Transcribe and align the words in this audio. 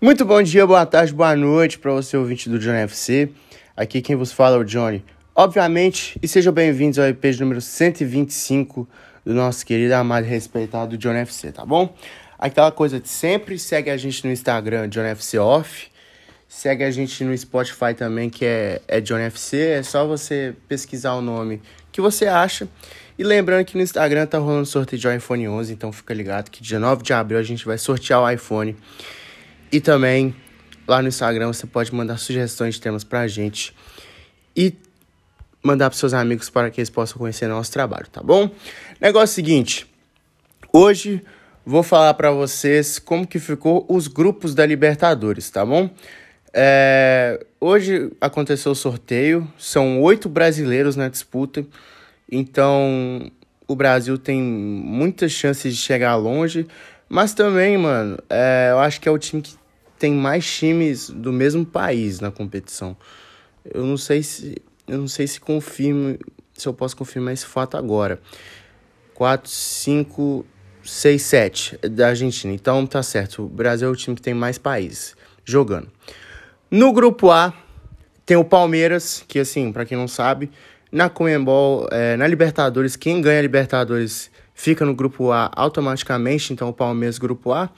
Muito 0.00 0.24
bom 0.24 0.40
dia, 0.40 0.64
boa 0.64 0.86
tarde, 0.86 1.12
boa 1.12 1.34
noite 1.34 1.76
para 1.76 1.90
você 1.90 2.16
ouvinte 2.16 2.48
do 2.48 2.56
Johnny 2.56 2.82
FC. 2.82 3.30
Aqui 3.76 4.00
quem 4.00 4.14
vos 4.14 4.30
fala 4.30 4.54
é 4.54 4.60
o 4.60 4.62
Johnny. 4.62 5.04
Obviamente, 5.34 6.16
e 6.22 6.28
sejam 6.28 6.52
bem-vindos 6.52 7.00
ao 7.00 7.06
EP 7.06 7.24
número 7.40 7.60
125 7.60 8.88
do 9.24 9.34
nosso 9.34 9.66
querido, 9.66 9.92
amado 9.94 10.24
e 10.24 10.28
respeitado 10.28 10.96
Johnny 10.96 11.18
FC, 11.18 11.50
tá 11.50 11.66
bom? 11.66 11.92
Aquela 12.38 12.70
coisa 12.70 13.00
de 13.00 13.08
sempre, 13.08 13.58
segue 13.58 13.90
a 13.90 13.96
gente 13.96 14.24
no 14.24 14.30
Instagram, 14.30 14.88
Johnny 14.88 15.08
FC 15.08 15.36
Off. 15.36 15.90
Segue 16.46 16.84
a 16.84 16.92
gente 16.92 17.24
no 17.24 17.36
Spotify 17.36 17.92
também, 17.92 18.30
que 18.30 18.44
é, 18.44 18.80
é 18.86 19.00
Johnny 19.00 19.24
FC. 19.24 19.58
É 19.58 19.82
só 19.82 20.06
você 20.06 20.54
pesquisar 20.68 21.14
o 21.14 21.20
nome 21.20 21.60
que 21.90 22.00
você 22.00 22.28
acha. 22.28 22.68
E 23.18 23.24
lembrando 23.24 23.64
que 23.64 23.76
no 23.76 23.82
Instagram 23.82 24.26
tá 24.26 24.38
rolando 24.38 24.64
sorteio 24.64 25.02
de 25.02 25.16
iPhone 25.16 25.48
11, 25.48 25.72
então 25.72 25.90
fica 25.90 26.14
ligado 26.14 26.52
que 26.52 26.62
dia 26.62 26.78
9 26.78 27.02
de 27.02 27.12
abril 27.12 27.40
a 27.40 27.42
gente 27.42 27.66
vai 27.66 27.76
sortear 27.76 28.22
o 28.22 28.30
iPhone. 28.30 28.76
E 29.70 29.80
também 29.80 30.34
lá 30.86 31.02
no 31.02 31.08
Instagram 31.08 31.48
você 31.48 31.66
pode 31.66 31.94
mandar 31.94 32.16
sugestões 32.16 32.76
de 32.76 32.80
temas 32.80 33.04
pra 33.04 33.28
gente 33.28 33.74
e 34.56 34.74
mandar 35.62 35.90
pros 35.90 36.00
seus 36.00 36.14
amigos 36.14 36.48
para 36.48 36.70
que 36.70 36.80
eles 36.80 36.88
possam 36.88 37.18
conhecer 37.18 37.46
nosso 37.46 37.70
trabalho, 37.70 38.06
tá 38.10 38.22
bom? 38.22 38.50
Negócio 39.00 39.34
seguinte, 39.34 39.86
hoje 40.72 41.22
vou 41.64 41.82
falar 41.82 42.14
para 42.14 42.30
vocês 42.30 42.98
como 42.98 43.26
que 43.26 43.38
ficou 43.38 43.84
os 43.88 44.08
grupos 44.08 44.54
da 44.54 44.64
Libertadores, 44.64 45.50
tá 45.50 45.64
bom? 45.66 45.90
É, 46.54 47.44
hoje 47.60 48.10
aconteceu 48.20 48.72
o 48.72 48.74
sorteio, 48.74 49.46
são 49.58 50.00
oito 50.00 50.28
brasileiros 50.28 50.96
na 50.96 51.08
disputa, 51.08 51.66
então 52.30 53.30
o 53.66 53.76
Brasil 53.76 54.16
tem 54.16 54.40
muitas 54.40 55.30
chances 55.32 55.76
de 55.76 55.82
chegar 55.82 56.16
longe, 56.16 56.66
mas 57.08 57.32
também, 57.32 57.76
mano, 57.78 58.18
é, 58.28 58.68
eu 58.70 58.78
acho 58.78 59.00
que 59.00 59.08
é 59.08 59.12
o 59.12 59.18
time 59.18 59.40
que 59.40 59.56
tem 59.98 60.12
mais 60.12 60.46
times 60.46 61.10
do 61.10 61.32
mesmo 61.32 61.64
país 61.64 62.20
na 62.20 62.30
competição. 62.30 62.96
Eu 63.64 63.84
não 63.84 63.96
sei 63.96 64.22
se 64.22 64.56
eu 64.86 64.98
não 64.98 65.08
sei 65.08 65.26
se 65.26 65.38
confirmo, 65.38 66.18
se 66.54 66.66
eu 66.66 66.72
posso 66.72 66.96
confirmar 66.96 67.34
esse 67.34 67.44
fato 67.44 67.76
agora. 67.76 68.20
4, 69.14 69.50
5, 69.50 70.46
6, 70.82 71.22
7 71.22 71.78
da 71.88 72.08
Argentina. 72.08 72.54
Então 72.54 72.86
tá 72.86 73.02
certo, 73.02 73.44
o 73.44 73.48
Brasil 73.48 73.88
é 73.88 73.90
o 73.90 73.96
time 73.96 74.16
que 74.16 74.22
tem 74.22 74.32
mais 74.32 74.56
países 74.56 75.14
jogando. 75.44 75.88
No 76.70 76.92
grupo 76.92 77.30
A, 77.30 77.52
tem 78.24 78.36
o 78.36 78.44
Palmeiras, 78.44 79.24
que 79.26 79.38
assim, 79.38 79.72
para 79.72 79.84
quem 79.84 79.96
não 79.96 80.08
sabe, 80.08 80.50
na 80.90 81.08
Comembol, 81.08 81.88
é, 81.90 82.16
na 82.16 82.26
Libertadores, 82.26 82.96
quem 82.96 83.20
ganha 83.20 83.38
a 83.38 83.42
Libertadores 83.42 84.30
fica 84.58 84.84
no 84.84 84.92
grupo 84.92 85.30
A 85.30 85.50
automaticamente, 85.54 86.52
então 86.52 86.68
o 86.68 86.72
Palmeiras 86.72 87.18
grupo 87.18 87.52
A. 87.52 87.70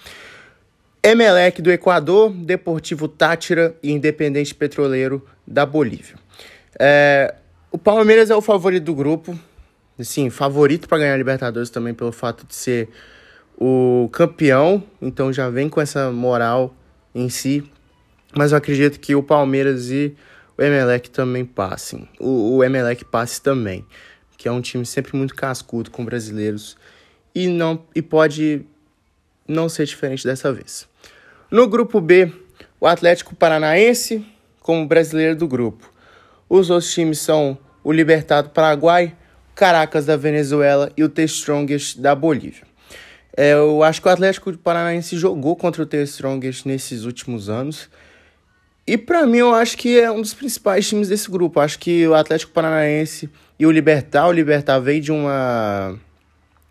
Emelec 1.03 1.61
do 1.61 1.71
Equador, 1.71 2.31
Deportivo 2.31 3.07
Tátira 3.07 3.77
e 3.83 3.93
Independente 3.93 4.55
Petroleiro 4.55 5.25
da 5.47 5.67
Bolívia. 5.67 6.17
É, 6.79 7.35
o 7.71 7.77
Palmeiras 7.77 8.31
é 8.31 8.35
o 8.35 8.41
favorito 8.41 8.85
do 8.85 8.95
grupo, 8.95 9.39
sim, 9.99 10.31
favorito 10.31 10.89
para 10.89 10.99
ganhar 10.99 11.15
a 11.15 11.17
Libertadores 11.17 11.71
também 11.71 11.93
pelo 11.93 12.13
fato 12.13 12.47
de 12.47 12.55
ser 12.55 12.89
o 13.57 14.09
campeão, 14.13 14.83
então 15.03 15.33
já 15.33 15.51
vem 15.51 15.69
com 15.69 15.81
essa 15.81 16.11
moral 16.11 16.75
em 17.15 17.29
si 17.29 17.71
mas 18.37 18.53
eu 18.53 18.59
acredito 18.59 19.01
que 19.01 19.15
o 19.15 19.23
Palmeiras 19.23 19.91
e 19.91 20.15
o 20.57 20.63
Emelec 20.63 21.11
também 21.11 21.45
passem. 21.45 22.09
O, 22.19 22.57
o 22.57 22.65
Emelec 22.65 23.05
passe 23.05 23.41
também, 23.41 23.85
que 24.41 24.49
é 24.49 24.51
um 24.51 24.63
time 24.63 24.87
sempre 24.87 25.15
muito 25.15 25.35
cascudo 25.35 25.91
com 25.91 26.03
brasileiros 26.03 26.75
e 27.35 27.47
não 27.47 27.85
e 27.95 28.01
pode 28.01 28.65
não 29.47 29.69
ser 29.69 29.85
diferente 29.85 30.25
dessa 30.25 30.51
vez. 30.51 30.89
No 31.51 31.69
grupo 31.69 32.01
B, 32.01 32.33
o 32.81 32.87
Atlético 32.87 33.37
Paranaense 33.37 34.25
como 34.61 34.87
brasileiro 34.87 35.37
do 35.37 35.47
grupo. 35.47 35.93
Os 36.49 36.71
outros 36.71 36.91
times 36.91 37.19
são 37.19 37.59
o 37.85 37.93
Libertado 37.93 38.49
Paraguai, 38.49 39.15
Caracas 39.55 40.07
da 40.07 40.17
Venezuela 40.17 40.91
e 40.97 41.05
o 41.05 41.09
The 41.11 41.25
Strongest 41.25 41.99
da 41.99 42.15
Bolívia. 42.15 42.63
É, 43.37 43.53
eu 43.53 43.83
acho 43.83 44.01
que 44.01 44.09
o 44.09 44.11
Atlético 44.11 44.57
Paranaense 44.57 45.19
jogou 45.19 45.55
contra 45.55 45.83
o 45.83 45.87
The 45.87 46.03
Strongest 46.05 46.65
nesses 46.65 47.05
últimos 47.05 47.51
anos 47.51 47.91
e 48.91 48.99
para 48.99 49.25
mim, 49.25 49.37
eu 49.37 49.55
acho 49.55 49.79
que 49.79 50.01
é 50.01 50.11
um 50.11 50.21
dos 50.21 50.35
principais 50.35 50.89
times 50.89 51.09
desse 51.09 51.31
grupo. 51.31 51.61
Acho 51.61 51.79
que 51.79 52.09
o 52.09 52.13
Atlético 52.13 52.51
Paranaense 52.51 53.31
e 53.57 53.65
o 53.65 53.71
Libertar, 53.71 54.27
o 54.27 54.33
Libertar 54.33 54.81
veio 54.81 55.01
de 55.01 55.13
uma. 55.13 55.97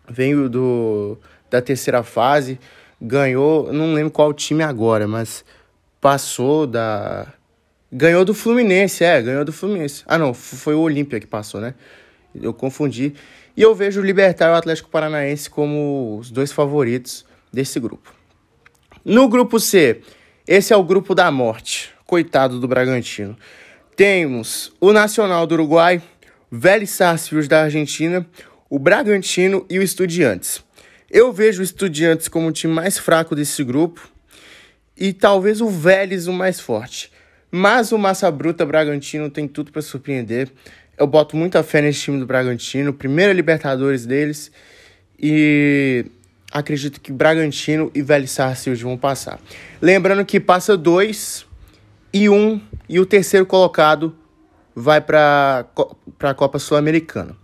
veio 0.06 0.46
do 0.46 1.16
da 1.50 1.62
terceira 1.62 2.02
fase, 2.02 2.60
ganhou, 3.00 3.72
não 3.72 3.94
lembro 3.94 4.10
qual 4.10 4.34
time 4.34 4.62
agora, 4.62 5.08
mas 5.08 5.42
passou 5.98 6.66
da. 6.66 7.26
Ganhou 7.90 8.22
do 8.22 8.34
Fluminense, 8.34 9.02
é, 9.02 9.22
ganhou 9.22 9.42
do 9.42 9.52
Fluminense. 9.52 10.02
Ah, 10.06 10.18
não, 10.18 10.34
foi 10.34 10.74
o 10.74 10.80
Olímpia 10.80 11.18
que 11.20 11.26
passou, 11.26 11.58
né? 11.58 11.72
Eu 12.34 12.52
confundi. 12.52 13.14
E 13.56 13.62
eu 13.62 13.74
vejo 13.74 13.98
o 13.98 14.04
Libertar 14.04 14.48
e 14.48 14.50
o 14.50 14.56
Atlético 14.56 14.90
Paranaense 14.90 15.48
como 15.48 16.18
os 16.18 16.30
dois 16.30 16.52
favoritos 16.52 17.24
desse 17.50 17.80
grupo. 17.80 18.14
No 19.02 19.26
grupo 19.26 19.58
C, 19.58 20.02
esse 20.46 20.70
é 20.74 20.76
o 20.76 20.84
grupo 20.84 21.14
da 21.14 21.30
morte 21.30 21.89
coitado 22.10 22.58
do 22.58 22.66
Bragantino. 22.66 23.38
Temos 23.94 24.72
o 24.80 24.92
Nacional 24.92 25.46
do 25.46 25.54
Uruguai, 25.54 26.02
Vélez 26.50 26.90
Sarsfield 26.90 27.48
da 27.48 27.62
Argentina, 27.62 28.26
o 28.68 28.80
Bragantino 28.80 29.64
e 29.70 29.78
o 29.78 29.82
Estudiantes. 29.82 30.60
Eu 31.08 31.32
vejo 31.32 31.60
o 31.60 31.62
Estudiantes 31.62 32.26
como 32.26 32.48
o 32.48 32.52
time 32.52 32.74
mais 32.74 32.98
fraco 32.98 33.36
desse 33.36 33.62
grupo 33.62 34.10
e 34.96 35.12
talvez 35.12 35.60
o 35.60 35.68
Vélez 35.68 36.26
o 36.26 36.32
mais 36.32 36.58
forte. 36.58 37.12
Mas 37.48 37.92
o 37.92 37.98
Massa 37.98 38.28
Bruta 38.28 38.66
Bragantino 38.66 39.30
tem 39.30 39.46
tudo 39.46 39.70
para 39.70 39.80
surpreender. 39.80 40.50
Eu 40.98 41.06
boto 41.06 41.36
muita 41.36 41.62
fé 41.62 41.80
nesse 41.80 42.00
time 42.00 42.18
do 42.18 42.26
Bragantino, 42.26 42.92
primeira 42.92 43.32
Libertadores 43.32 44.04
deles 44.04 44.50
e 45.16 46.06
acredito 46.50 47.00
que 47.00 47.12
Bragantino 47.12 47.88
e 47.94 48.02
Vélez 48.02 48.32
Sarsfield 48.32 48.82
vão 48.82 48.98
passar. 48.98 49.38
Lembrando 49.80 50.24
que 50.24 50.40
passa 50.40 50.76
dois 50.76 51.48
e 52.12 52.28
um 52.28 52.60
e 52.88 52.98
o 52.98 53.06
terceiro 53.06 53.46
colocado 53.46 54.14
vai 54.74 55.00
para 55.00 55.66
a 56.20 56.34
Copa 56.34 56.58
Sul-Americana. 56.58 57.36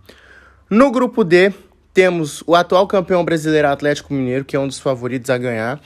No 0.69 0.91
grupo 0.91 1.23
D, 1.23 1.53
temos 1.93 2.43
o 2.45 2.55
atual 2.55 2.85
campeão 2.87 3.23
brasileiro 3.23 3.69
Atlético 3.69 4.13
Mineiro, 4.13 4.45
que 4.45 4.55
é 4.55 4.59
um 4.59 4.67
dos 4.67 4.79
favoritos 4.79 5.29
a 5.29 5.37
ganhar, 5.37 5.81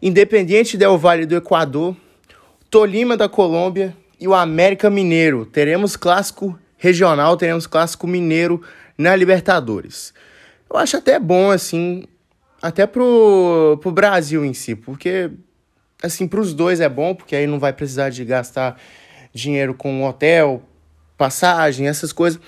Independiente 0.00 0.76
Del 0.78 0.96
Valle 0.96 1.26
do 1.26 1.36
Equador, 1.36 1.94
Tolima 2.70 3.16
da 3.16 3.28
Colômbia 3.28 3.94
e 4.18 4.26
o 4.26 4.34
América 4.34 4.88
Mineiro. 4.88 5.44
Teremos 5.44 5.96
clássico 5.96 6.58
regional, 6.78 7.36
teremos 7.36 7.66
clássico 7.66 8.06
mineiro 8.06 8.62
na 8.96 9.14
Libertadores. 9.14 10.14
Eu 10.70 10.78
acho 10.78 10.96
até 10.96 11.18
bom, 11.18 11.50
assim, 11.50 12.04
até 12.62 12.86
pro, 12.86 13.78
pro 13.82 13.90
Brasil 13.90 14.44
em 14.44 14.54
si, 14.54 14.74
porque 14.74 15.30
assim, 16.02 16.26
para 16.26 16.40
os 16.40 16.54
dois 16.54 16.80
é 16.80 16.88
bom, 16.88 17.14
porque 17.14 17.36
aí 17.36 17.46
não 17.46 17.58
vai 17.58 17.72
precisar 17.72 18.10
de 18.10 18.24
gastar 18.24 18.80
dinheiro 19.32 19.74
com 19.74 20.04
hotel, 20.04 20.62
passagem, 21.16 21.86
essas 21.86 22.12
coisas. 22.12 22.40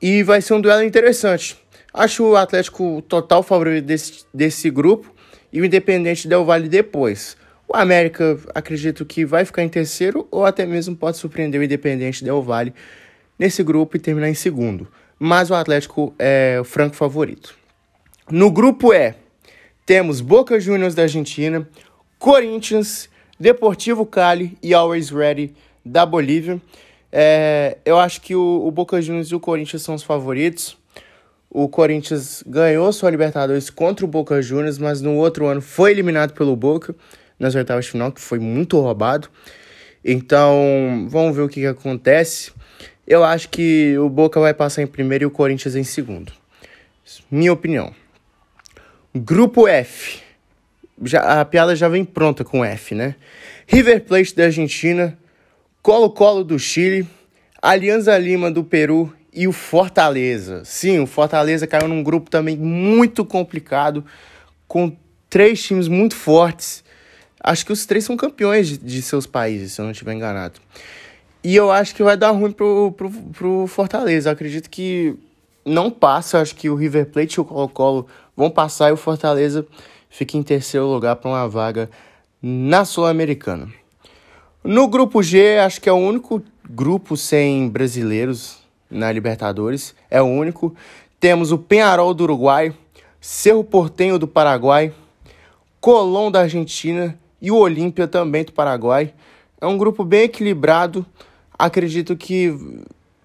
E 0.00 0.22
vai 0.22 0.40
ser 0.40 0.54
um 0.54 0.60
duelo 0.60 0.82
interessante. 0.82 1.56
Acho 1.92 2.24
o 2.24 2.36
Atlético 2.36 3.02
total 3.02 3.42
favorito 3.42 3.84
desse, 3.84 4.24
desse 4.32 4.70
grupo 4.70 5.12
e 5.52 5.60
o 5.60 5.64
Independente 5.64 6.26
Del 6.26 6.44
Vale 6.44 6.68
depois. 6.68 7.36
O 7.68 7.76
América 7.76 8.38
acredito 8.54 9.04
que 9.04 9.24
vai 9.24 9.44
ficar 9.44 9.62
em 9.62 9.68
terceiro 9.68 10.26
ou 10.30 10.44
até 10.44 10.64
mesmo 10.64 10.96
pode 10.96 11.18
surpreender 11.18 11.60
o 11.60 11.64
Independente 11.64 12.24
Del 12.24 12.42
Vale 12.42 12.72
nesse 13.38 13.62
grupo 13.62 13.96
e 13.96 14.00
terminar 14.00 14.28
em 14.28 14.34
segundo. 14.34 14.88
Mas 15.18 15.50
o 15.50 15.54
Atlético 15.54 16.14
é 16.18 16.58
o 16.60 16.64
franco 16.64 16.96
favorito. 16.96 17.54
No 18.30 18.50
grupo 18.50 18.92
E, 18.92 19.14
temos 19.84 20.20
Boca 20.20 20.58
Juniors 20.58 20.94
da 20.94 21.02
Argentina, 21.02 21.68
Corinthians, 22.22 23.10
Deportivo 23.36 24.06
Cali 24.06 24.56
e 24.62 24.72
Always 24.72 25.10
Ready 25.10 25.52
da 25.84 26.06
Bolívia. 26.06 26.62
É, 27.10 27.78
eu 27.84 27.98
acho 27.98 28.20
que 28.20 28.36
o, 28.36 28.64
o 28.64 28.70
Boca 28.70 29.02
Juniors 29.02 29.26
e 29.26 29.34
o 29.34 29.40
Corinthians 29.40 29.82
são 29.82 29.96
os 29.96 30.04
favoritos. 30.04 30.78
O 31.50 31.68
Corinthians 31.68 32.44
ganhou 32.46 32.92
sua 32.92 33.10
Libertadores 33.10 33.70
contra 33.70 34.04
o 34.04 34.08
Boca 34.08 34.40
Juniors, 34.40 34.78
mas 34.78 35.00
no 35.00 35.16
outro 35.16 35.46
ano 35.46 35.60
foi 35.60 35.90
eliminado 35.90 36.32
pelo 36.32 36.54
Boca 36.54 36.94
nas 37.40 37.56
oitavas 37.56 37.86
de 37.86 37.90
final, 37.90 38.12
que 38.12 38.20
foi 38.20 38.38
muito 38.38 38.78
roubado. 38.78 39.28
Então, 40.04 41.08
vamos 41.08 41.34
ver 41.34 41.42
o 41.42 41.48
que, 41.48 41.62
que 41.62 41.66
acontece. 41.66 42.52
Eu 43.04 43.24
acho 43.24 43.48
que 43.48 43.98
o 43.98 44.08
Boca 44.08 44.38
vai 44.38 44.54
passar 44.54 44.80
em 44.82 44.86
primeiro 44.86 45.24
e 45.24 45.26
o 45.26 45.30
Corinthians 45.30 45.74
em 45.74 45.82
segundo. 45.82 46.32
Minha 47.28 47.52
opinião. 47.52 47.92
Grupo 49.12 49.66
F 49.66 50.22
já, 51.02 51.40
a 51.40 51.44
piada 51.44 51.74
já 51.76 51.88
vem 51.88 52.04
pronta 52.04 52.44
com 52.44 52.64
F, 52.64 52.94
né? 52.94 53.14
River 53.66 54.04
Plate 54.04 54.34
da 54.34 54.44
Argentina, 54.44 55.16
Colo-Colo 55.82 56.44
do 56.44 56.58
Chile, 56.58 57.06
Alianza 57.60 58.16
Lima 58.18 58.50
do 58.50 58.64
Peru 58.64 59.12
e 59.32 59.48
o 59.48 59.52
Fortaleza. 59.52 60.62
Sim, 60.64 61.00
o 61.00 61.06
Fortaleza 61.06 61.66
caiu 61.66 61.88
num 61.88 62.02
grupo 62.02 62.30
também 62.30 62.56
muito 62.56 63.24
complicado, 63.24 64.04
com 64.68 64.94
três 65.30 65.62
times 65.62 65.88
muito 65.88 66.14
fortes. 66.14 66.84
Acho 67.42 67.66
que 67.66 67.72
os 67.72 67.86
três 67.86 68.04
são 68.04 68.16
campeões 68.16 68.68
de, 68.68 68.78
de 68.78 69.02
seus 69.02 69.26
países, 69.26 69.72
se 69.72 69.80
eu 69.80 69.84
não 69.84 69.92
estiver 69.92 70.12
enganado. 70.12 70.60
E 71.42 71.56
eu 71.56 71.70
acho 71.72 71.94
que 71.94 72.02
vai 72.02 72.16
dar 72.16 72.30
ruim 72.30 72.52
pro, 72.52 72.92
pro, 72.92 73.10
pro 73.10 73.66
Fortaleza. 73.66 74.28
Eu 74.28 74.32
acredito 74.32 74.70
que 74.70 75.16
não 75.64 75.90
passa. 75.90 76.36
Eu 76.36 76.42
acho 76.42 76.54
que 76.54 76.70
o 76.70 76.76
River 76.76 77.06
Plate 77.06 77.34
e 77.34 77.40
o 77.40 77.44
Colo-Colo 77.44 78.06
vão 78.36 78.48
passar 78.48 78.90
e 78.90 78.92
o 78.92 78.96
Fortaleza 78.96 79.66
fica 80.12 80.36
em 80.36 80.42
terceiro 80.42 80.86
lugar 80.86 81.16
para 81.16 81.30
uma 81.30 81.48
vaga 81.48 81.90
na 82.40 82.84
Sul-Americana. 82.84 83.68
No 84.62 84.86
grupo 84.86 85.22
G, 85.22 85.58
acho 85.58 85.80
que 85.80 85.88
é 85.88 85.92
o 85.92 85.96
único 85.96 86.42
grupo 86.68 87.16
sem 87.16 87.68
brasileiros 87.68 88.58
na 88.90 89.10
Libertadores. 89.10 89.94
É 90.10 90.20
o 90.20 90.26
único. 90.26 90.76
Temos 91.18 91.50
o 91.50 91.56
Penharol 91.56 92.12
do 92.12 92.24
Uruguai, 92.24 92.74
Cerro 93.20 93.64
Portenho 93.64 94.18
do 94.18 94.28
Paraguai, 94.28 94.92
Colón 95.80 96.30
da 96.30 96.40
Argentina 96.40 97.18
e 97.40 97.50
o 97.50 97.56
Olímpia 97.56 98.06
também 98.06 98.44
do 98.44 98.52
Paraguai. 98.52 99.14
É 99.60 99.66
um 99.66 99.78
grupo 99.78 100.04
bem 100.04 100.24
equilibrado. 100.24 101.06
Acredito 101.58 102.14
que 102.16 102.54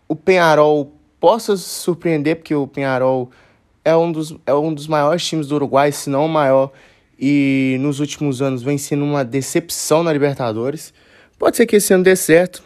o 0.08 0.16
Penharol 0.16 0.94
possa 1.20 1.58
surpreender, 1.58 2.38
porque 2.38 2.56
o 2.56 2.66
Penharol 2.66 3.30
é 3.88 3.96
um 3.96 4.12
dos, 4.12 4.36
é 4.46 4.54
um 4.54 4.74
dos 4.74 4.86
maiores 4.86 5.26
times 5.26 5.48
do 5.48 5.56
Uruguai, 5.56 5.94
se 5.94 6.10
não 6.10 6.26
o 6.26 6.30
maior, 6.30 6.74
e 7.18 7.78
nos 7.80 8.02
últimos 8.02 8.42
anos 8.42 8.62
vem 8.62 8.78
sendo 8.78 9.06
uma 9.06 9.24
decepção 9.24 10.04
na 10.04 10.12
Libertadores. 10.12 10.94
Pode 11.40 11.56
ser 11.56 11.66
que 11.66 11.78
esse 11.78 11.94
ano 11.94 12.04
dê 12.04 12.14
certo. 12.14 12.62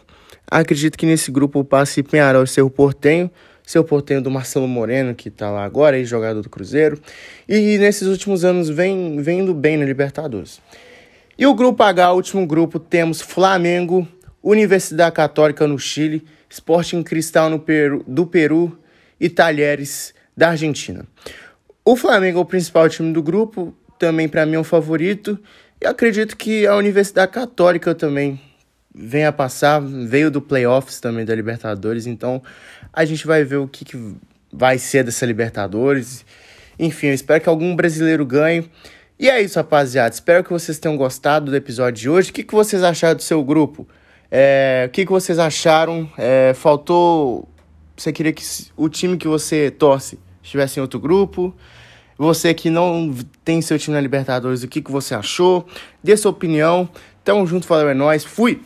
Acredito 0.50 0.98
que 0.98 1.06
nesse 1.06 1.30
grupo 1.30 1.62
passe 1.62 2.02
Penharol 2.02 2.42
e 2.42 2.48
Cerro 2.48 2.68
Portenho. 2.68 3.30
Seu 3.64 3.84
Portenho 3.84 4.20
do 4.20 4.32
Marcelo 4.32 4.66
Moreno, 4.66 5.14
que 5.14 5.28
está 5.28 5.48
lá 5.48 5.64
agora, 5.64 5.94
aí, 5.94 6.04
jogador 6.04 6.42
do 6.42 6.50
Cruzeiro. 6.50 7.00
E 7.48 7.78
nesses 7.78 8.08
últimos 8.08 8.44
anos 8.44 8.68
vem, 8.68 9.22
vem 9.22 9.38
indo 9.38 9.54
bem 9.54 9.76
na 9.76 9.84
Libertadores. 9.84 10.60
E 11.38 11.46
o 11.46 11.54
grupo 11.54 11.84
H, 11.84 12.12
último 12.12 12.44
grupo, 12.44 12.80
temos 12.80 13.20
Flamengo, 13.20 14.06
Universidade 14.42 15.14
Católica 15.14 15.68
no 15.68 15.78
Chile, 15.78 16.24
Sporting 16.50 17.04
Cristal 17.04 17.48
no 17.48 17.60
Peru, 17.60 18.04
do 18.08 18.26
Peru 18.26 18.76
e 19.20 19.30
Talheres 19.30 20.12
da 20.36 20.50
Argentina. 20.50 21.06
O 21.84 21.96
Flamengo 21.96 22.38
é 22.38 22.42
o 22.42 22.44
principal 22.44 22.88
time 22.88 23.12
do 23.12 23.22
grupo, 23.22 23.74
também 23.98 24.28
para 24.28 24.46
mim 24.46 24.54
é 24.54 24.58
um 24.58 24.64
favorito. 24.64 25.38
E 25.80 25.86
acredito 25.86 26.36
que 26.36 26.66
a 26.66 26.76
Universidade 26.76 27.32
Católica 27.32 27.94
também 27.94 28.40
venha 28.94 29.28
a 29.28 29.32
passar, 29.32 29.80
veio 29.80 30.30
do 30.30 30.40
playoffs 30.40 31.00
também 31.00 31.24
da 31.24 31.34
Libertadores, 31.34 32.06
então 32.06 32.42
a 32.92 33.04
gente 33.04 33.26
vai 33.26 33.42
ver 33.42 33.56
o 33.56 33.66
que, 33.66 33.84
que 33.84 34.14
vai 34.52 34.78
ser 34.78 35.02
dessa 35.02 35.24
Libertadores. 35.24 36.24
Enfim, 36.78 37.08
eu 37.08 37.14
espero 37.14 37.42
que 37.42 37.48
algum 37.48 37.74
brasileiro 37.74 38.24
ganhe. 38.26 38.70
E 39.18 39.28
é 39.28 39.40
isso, 39.40 39.58
rapaziada. 39.58 40.14
Espero 40.14 40.42
que 40.42 40.50
vocês 40.50 40.78
tenham 40.78 40.96
gostado 40.96 41.50
do 41.50 41.56
episódio 41.56 42.00
de 42.00 42.10
hoje. 42.10 42.30
O 42.30 42.32
que, 42.32 42.42
que 42.42 42.54
vocês 42.54 42.82
acharam 42.82 43.16
do 43.16 43.22
seu 43.22 43.42
grupo? 43.44 43.88
É, 44.30 44.86
o 44.88 44.90
que, 44.90 45.04
que 45.04 45.12
vocês 45.12 45.38
acharam? 45.38 46.10
É, 46.18 46.52
faltou. 46.54 47.48
Você 47.96 48.12
queria 48.12 48.32
que 48.32 48.42
o 48.76 48.88
time 48.88 49.16
que 49.16 49.28
você 49.28 49.70
torce 49.70 50.18
estivesse 50.42 50.78
em 50.78 50.82
outro 50.82 50.98
grupo? 50.98 51.54
Você 52.18 52.54
que 52.54 52.70
não 52.70 53.14
tem 53.44 53.60
seu 53.60 53.78
time 53.78 53.94
na 53.94 54.00
Libertadores, 54.00 54.62
o 54.62 54.68
que, 54.68 54.80
que 54.80 54.90
você 54.90 55.14
achou? 55.14 55.66
Dê 56.02 56.16
sua 56.16 56.30
opinião. 56.30 56.88
Tamo 57.24 57.46
junto, 57.46 57.66
falou, 57.66 57.88
é 57.88 57.94
nóis. 57.94 58.24
Fui! 58.24 58.60